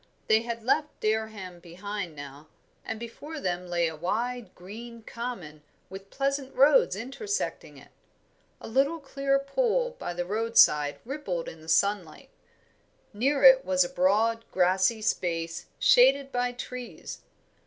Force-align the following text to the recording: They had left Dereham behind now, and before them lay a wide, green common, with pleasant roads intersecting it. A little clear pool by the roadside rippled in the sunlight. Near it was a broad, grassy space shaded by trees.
They 0.25 0.41
had 0.41 0.63
left 0.63 0.99
Dereham 0.99 1.59
behind 1.59 2.15
now, 2.15 2.47
and 2.83 2.99
before 2.99 3.39
them 3.39 3.67
lay 3.67 3.87
a 3.87 3.95
wide, 3.95 4.55
green 4.55 5.03
common, 5.03 5.61
with 5.91 6.09
pleasant 6.09 6.55
roads 6.55 6.95
intersecting 6.95 7.77
it. 7.77 7.89
A 8.59 8.67
little 8.67 8.99
clear 8.99 9.37
pool 9.37 9.95
by 9.99 10.15
the 10.15 10.25
roadside 10.25 10.97
rippled 11.05 11.47
in 11.47 11.61
the 11.61 11.69
sunlight. 11.69 12.29
Near 13.13 13.43
it 13.43 13.63
was 13.63 13.83
a 13.83 13.89
broad, 13.89 14.43
grassy 14.51 15.03
space 15.03 15.67
shaded 15.77 16.31
by 16.31 16.53
trees. 16.53 17.19